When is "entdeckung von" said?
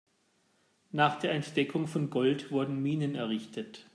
1.31-2.09